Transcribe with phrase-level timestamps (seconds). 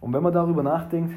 [0.00, 1.14] Und wenn man darüber nachdenkt,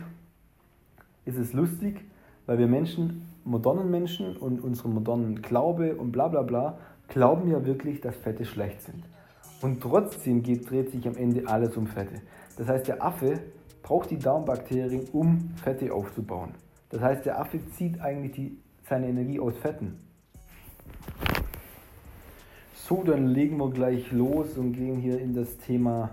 [1.26, 2.02] ist es lustig,
[2.46, 6.78] weil wir Menschen, modernen Menschen und unseren modernen Glaube und bla bla bla,
[7.08, 9.04] glauben ja wirklich, dass Fette schlecht sind.
[9.62, 12.22] Und trotzdem geht, dreht sich am Ende alles um Fette.
[12.58, 13.40] Das heißt, der Affe
[13.84, 16.52] braucht die Darmbakterien, um Fette aufzubauen.
[16.90, 18.58] Das heißt, der Affe zieht eigentlich die,
[18.90, 19.98] seine Energie aus Fetten.
[22.74, 26.10] So, dann legen wir gleich los und gehen hier in das Thema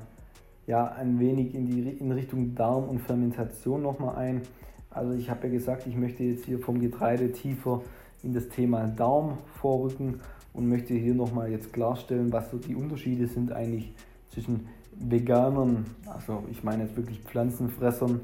[0.69, 4.43] ja ein wenig in, die, in Richtung Darm und Fermentation nochmal ein.
[4.91, 7.83] Also ich habe ja gesagt, ich möchte jetzt hier vom Getreide tiefer
[8.23, 10.21] in das Thema Darm vorrücken
[10.53, 13.93] und möchte hier nochmal jetzt klarstellen, was so die Unterschiede sind eigentlich
[14.29, 18.21] zwischen Veganern, also ich meine jetzt wirklich Pflanzenfressern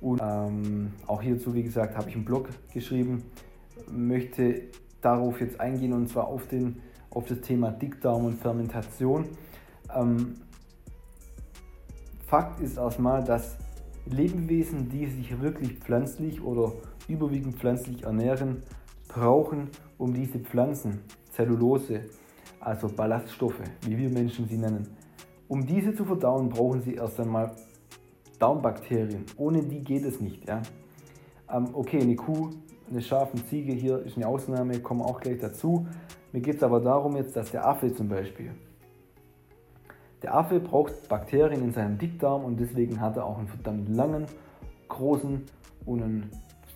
[0.00, 3.22] und ähm, auch hierzu, wie gesagt, habe ich einen Blog geschrieben,
[3.90, 4.62] möchte
[5.00, 9.26] darauf jetzt eingehen und zwar auf, den, auf das Thema Dickdarm und Fermentation.
[9.94, 10.34] Ähm,
[12.28, 13.56] Fakt ist erstmal, dass
[14.04, 16.72] Lebewesen, die sich wirklich pflanzlich oder
[17.08, 18.62] überwiegend pflanzlich ernähren,
[19.08, 21.00] brauchen, um diese Pflanzen,
[21.32, 22.02] Zellulose,
[22.60, 24.88] also Ballaststoffe, wie wir Menschen sie nennen,
[25.48, 27.52] um diese zu verdauen, brauchen sie erst einmal
[28.38, 29.24] Darmbakterien.
[29.38, 30.46] Ohne die geht es nicht.
[30.46, 30.60] Ja?
[31.50, 32.50] Ähm, okay, eine Kuh,
[32.90, 35.86] eine Schaf, eine Ziege hier ist eine Ausnahme, kommen auch gleich dazu.
[36.32, 38.52] Mir geht es aber darum jetzt, dass der Affe zum Beispiel,
[40.22, 44.26] der Affe braucht Bakterien in seinem Dickdarm und deswegen hat er auch einen verdammt langen,
[44.88, 45.44] großen
[45.86, 46.30] und einen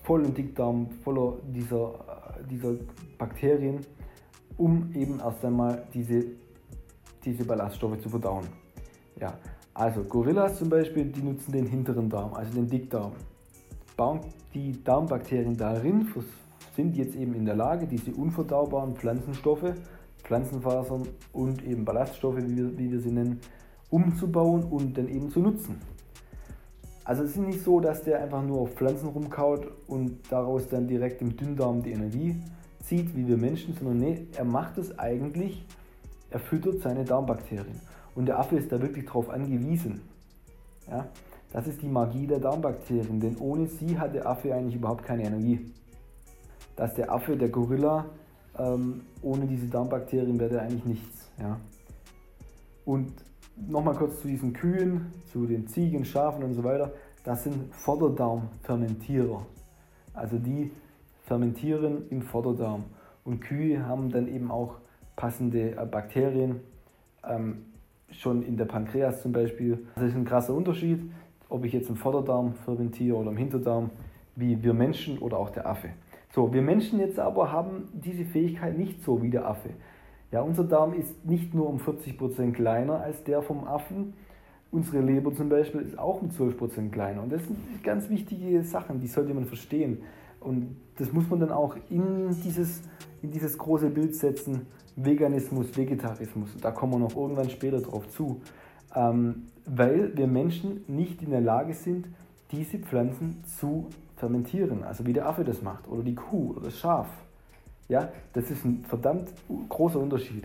[0.04, 1.94] vollen Dickdarm voller dieser,
[2.38, 2.74] äh, dieser
[3.18, 3.80] Bakterien,
[4.56, 6.24] um eben erst einmal diese,
[7.24, 8.46] diese Ballaststoffe zu verdauen.
[9.18, 9.34] Ja,
[9.74, 13.12] also Gorillas zum Beispiel, die nutzen den hinteren Darm, also den Dickdarm.
[14.52, 16.08] Die Darmbakterien darin
[16.74, 19.74] sind jetzt eben in der Lage, diese unverdaubaren Pflanzenstoffe
[20.24, 23.40] Pflanzenfasern und eben Ballaststoffe, wie wir, wie wir sie nennen,
[23.90, 25.80] umzubauen und dann eben zu nutzen.
[27.04, 30.86] Also es ist nicht so, dass der einfach nur auf Pflanzen rumkaut und daraus dann
[30.86, 32.36] direkt im Dünndarm die Energie
[32.80, 35.66] zieht, wie wir Menschen, sondern nee, er macht es eigentlich,
[36.30, 37.80] er füttert seine Darmbakterien.
[38.14, 40.02] Und der Affe ist da wirklich drauf angewiesen.
[40.88, 41.08] Ja?
[41.52, 45.24] Das ist die Magie der Darmbakterien, denn ohne sie hat der Affe eigentlich überhaupt keine
[45.24, 45.72] Energie.
[46.76, 48.06] Dass der Affe, der Gorilla,
[48.58, 51.30] ähm, ohne diese Darmbakterien wäre der eigentlich nichts.
[51.40, 51.58] Ja.
[52.84, 53.12] Und
[53.56, 56.92] nochmal kurz zu diesen Kühen, zu den Ziegen, Schafen und so weiter.
[57.24, 59.46] Das sind Vorderdarmfermentierer.
[60.14, 60.70] Also die
[61.24, 62.84] fermentieren im Vorderdarm.
[63.24, 64.76] Und Kühe haben dann eben auch
[65.16, 66.60] passende äh, Bakterien,
[67.28, 67.66] ähm,
[68.10, 69.86] schon in der Pankreas zum Beispiel.
[69.94, 71.10] Das ist ein krasser Unterschied,
[71.48, 73.90] ob ich jetzt im Vorderdarm fermentiere oder im Hinterdarm,
[74.36, 75.90] wie wir Menschen oder auch der Affe.
[76.34, 79.68] So, wir Menschen jetzt aber haben diese Fähigkeit nicht so wie der Affe.
[80.30, 84.14] Ja, unser Darm ist nicht nur um 40% kleiner als der vom Affen.
[84.70, 87.22] Unsere Leber zum Beispiel ist auch um 12% kleiner.
[87.22, 89.98] Und das sind ganz wichtige Sachen, die sollte man verstehen.
[90.40, 92.80] Und das muss man dann auch in dieses,
[93.20, 94.66] in dieses große Bild setzen,
[94.96, 96.56] Veganismus, Vegetarismus.
[96.62, 98.40] Da kommen wir noch irgendwann später drauf zu.
[98.96, 102.06] Ähm, weil wir Menschen nicht in der Lage sind,
[102.50, 103.88] diese Pflanzen zu
[104.22, 107.08] fermentieren, also wie der Affe das macht oder die Kuh oder das Schaf.
[107.88, 109.32] Ja, das ist ein verdammt
[109.68, 110.44] großer Unterschied.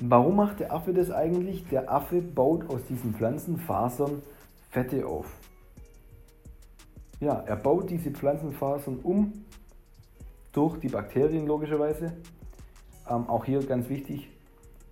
[0.00, 1.68] Warum macht der Affe das eigentlich?
[1.68, 4.22] Der Affe baut aus diesen Pflanzenfasern
[4.70, 5.26] Fette auf.
[7.20, 9.32] Ja, er baut diese Pflanzenfasern um
[10.50, 12.12] durch die Bakterien logischerweise.
[13.08, 14.28] Ähm, auch hier ganz wichtig,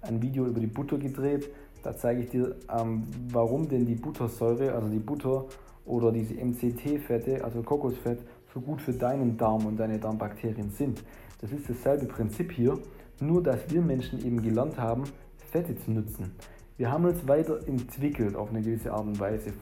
[0.03, 1.51] ein Video über die Butter gedreht.
[1.83, 3.03] Da zeige ich dir, ähm,
[3.33, 5.47] warum denn die Buttersäure, also die Butter
[5.89, 8.21] oder diese MCT-Fette, also Kokosfett,
[8.53, 11.03] so gut für deinen Darm und deine Darmbakterien sind.
[11.41, 12.79] Das ist dasselbe Prinzip hier,
[13.21, 15.05] nur dass wir Menschen eben gelernt haben,
[15.51, 16.33] Fette zu nutzen.
[16.77, 19.53] Wir haben uns weiterentwickelt auf eine gewisse Art und Weise.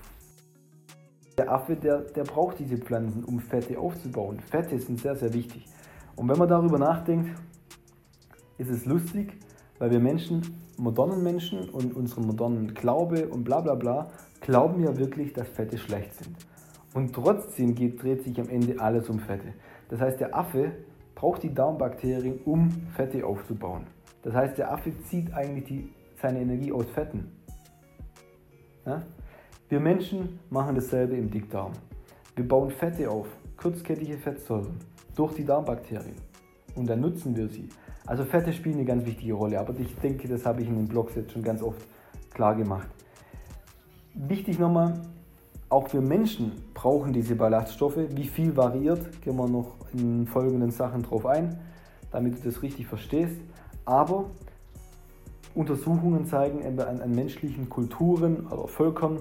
[1.38, 4.40] Der Affe, der, der braucht diese Pflanzen, um Fette aufzubauen.
[4.40, 5.66] Fette sind sehr, sehr wichtig.
[6.16, 7.30] Und wenn man darüber nachdenkt,
[8.58, 9.34] ist es lustig,
[9.78, 10.42] weil wir Menschen,
[10.78, 14.10] modernen Menschen und unseren modernen Glaube und bla bla bla
[14.40, 16.36] glauben ja wirklich, dass Fette schlecht sind.
[16.94, 19.52] Und trotzdem geht, dreht sich am Ende alles um Fette.
[19.88, 20.72] Das heißt, der Affe
[21.14, 23.86] braucht die Darmbakterien, um Fette aufzubauen.
[24.22, 25.88] Das heißt, der Affe zieht eigentlich die,
[26.20, 27.30] seine Energie aus Fetten.
[28.84, 29.02] Ja?
[29.68, 31.72] Wir Menschen machen dasselbe im Dickdarm.
[32.34, 34.76] Wir bauen Fette auf, kurzkettige Fettsäuren,
[35.14, 36.16] durch die Darmbakterien.
[36.76, 37.68] Und dann nutzen wir sie.
[38.06, 40.86] Also Fette spielen eine ganz wichtige Rolle, aber ich denke, das habe ich in den
[40.86, 41.84] Blogs jetzt schon ganz oft
[42.32, 42.88] klar gemacht.
[44.18, 44.94] Wichtig nochmal,
[45.68, 47.98] auch wir Menschen brauchen diese Ballaststoffe.
[48.12, 51.58] Wie viel variiert, gehen wir noch in folgenden Sachen drauf ein,
[52.10, 53.36] damit du das richtig verstehst.
[53.84, 54.30] Aber
[55.54, 59.20] Untersuchungen zeigen an, an menschlichen Kulturen oder Völkern,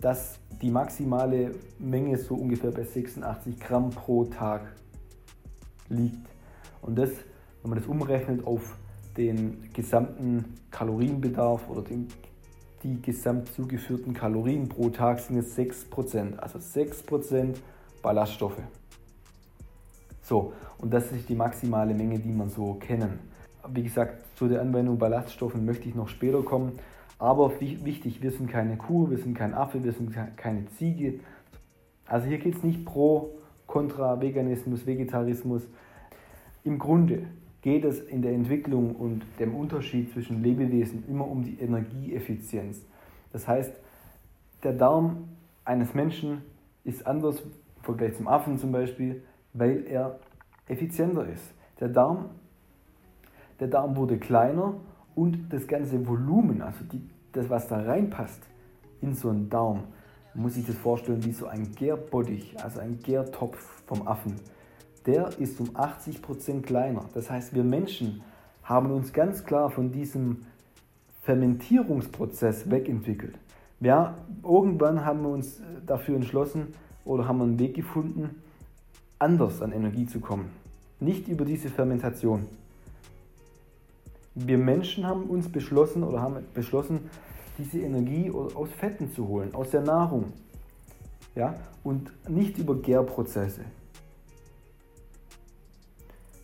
[0.00, 1.50] dass die maximale
[1.80, 4.62] Menge so ungefähr bei 86 Gramm pro Tag
[5.88, 6.28] liegt.
[6.82, 7.10] Und das,
[7.62, 8.78] wenn man das umrechnet auf
[9.16, 12.06] den gesamten Kalorienbedarf oder den,
[12.86, 16.36] die gesamt zugeführten Kalorien pro Tag sind es 6%.
[16.38, 17.56] Also 6%
[18.00, 18.62] Ballaststoffe.
[20.22, 23.18] So, und das ist die maximale Menge, die man so kennen.
[23.68, 26.78] Wie gesagt, zu der Anwendung Ballaststoffen möchte ich noch später kommen.
[27.18, 31.20] Aber wichtig, wir sind keine Kuh, wir sind kein Affe, wir sind keine Ziege.
[32.06, 33.30] Also hier geht es nicht pro,
[33.66, 35.62] kontra Veganismus, Vegetarismus.
[36.62, 37.26] Im Grunde
[37.66, 42.80] geht es in der Entwicklung und dem Unterschied zwischen Lebewesen immer um die Energieeffizienz.
[43.32, 43.72] Das heißt,
[44.62, 45.24] der Darm
[45.64, 46.42] eines Menschen
[46.84, 47.50] ist anders im
[47.82, 50.20] Vergleich zum Affen zum Beispiel, weil er
[50.68, 51.42] effizienter ist.
[51.80, 52.26] Der Darm,
[53.58, 54.74] der Darm wurde kleiner
[55.16, 57.02] und das ganze Volumen, also die,
[57.32, 58.44] das, was da reinpasst
[59.00, 59.82] in so einen Darm,
[60.34, 64.36] muss sich das vorstellen wie so ein Gärbottich, also ein Gärtopf vom Affen.
[65.06, 67.04] Der ist um 80% kleiner.
[67.14, 68.22] Das heißt, wir Menschen
[68.64, 70.44] haben uns ganz klar von diesem
[71.22, 73.38] Fermentierungsprozess wegentwickelt.
[73.80, 76.74] Ja, irgendwann haben wir uns dafür entschlossen
[77.04, 78.42] oder haben einen Weg gefunden,
[79.18, 80.50] anders an Energie zu kommen.
[80.98, 82.46] Nicht über diese Fermentation.
[84.34, 87.10] Wir Menschen haben uns beschlossen oder haben beschlossen,
[87.58, 90.32] diese Energie aus Fetten zu holen, aus der Nahrung.
[91.34, 91.54] Ja?
[91.84, 93.62] Und nicht über Gärprozesse.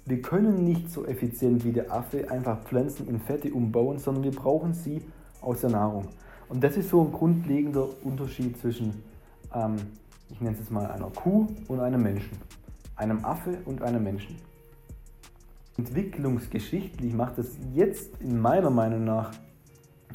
[0.04, 4.32] Wir können nicht so effizient wie der Affe einfach Pflanzen in Fette umbauen, sondern wir
[4.32, 5.00] brauchen sie
[5.40, 6.08] aus der Nahrung.
[6.48, 9.02] Und das ist so ein grundlegender Unterschied zwischen,
[9.54, 9.76] ähm,
[10.28, 12.36] ich nenne es jetzt mal einer Kuh und einem Menschen.
[12.96, 14.36] Einem Affe und einem Menschen.
[15.78, 19.30] Entwicklungsgeschichtlich macht es jetzt in meiner Meinung nach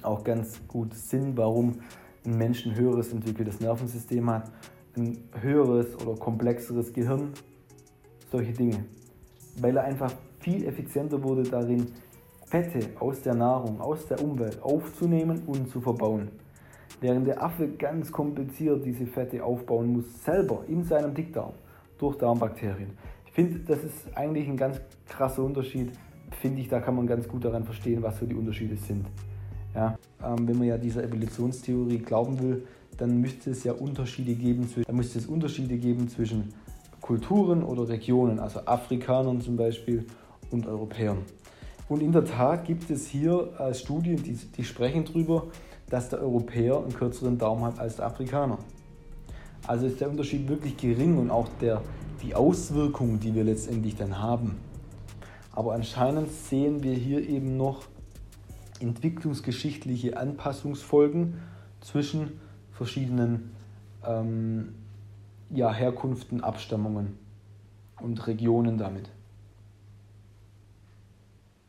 [0.04, 1.80] auch ganz gut Sinn, warum
[2.26, 4.52] ein Mensch ein höheres entwickeltes Nervensystem hat,
[4.96, 7.30] ein höheres oder komplexeres Gehirn,
[8.32, 8.86] solche Dinge.
[9.62, 11.88] Weil er einfach viel effizienter wurde darin,
[12.46, 16.30] Fette aus der Nahrung, aus der Umwelt aufzunehmen und zu verbauen.
[17.02, 21.54] Während der Affe ganz kompliziert diese Fette aufbauen muss, selber in seinem Dickdarm
[21.98, 22.92] durch Darmbakterien
[23.38, 25.92] finde, das ist eigentlich ein ganz krasser Unterschied.
[26.42, 29.06] Finde ich, da kann man ganz gut daran verstehen, was so die Unterschiede sind.
[29.76, 29.96] Ja,
[30.26, 32.64] ähm, wenn man ja dieser Evolutionstheorie glauben will,
[32.98, 36.52] dann müsste es ja Unterschiede geben, dann müsste es Unterschiede geben zwischen
[37.08, 40.06] Kulturen oder Regionen, also Afrikanern zum Beispiel
[40.52, 41.20] und Europäern.
[41.88, 45.48] Und in der Tat gibt es hier äh, Studien, die, die sprechen darüber,
[45.90, 48.58] dass der Europäer einen kürzeren Daumen hat als der Afrikaner.
[49.66, 51.82] Also ist der Unterschied wirklich gering und auch der,
[52.22, 54.58] die Auswirkungen, die wir letztendlich dann haben.
[55.54, 57.84] Aber anscheinend sehen wir hier eben noch
[58.82, 61.36] entwicklungsgeschichtliche Anpassungsfolgen
[61.80, 62.42] zwischen
[62.74, 63.56] verschiedenen
[64.06, 64.74] ähm,
[65.50, 67.18] ja, Herkunften, Abstammungen
[68.02, 69.10] und Regionen damit.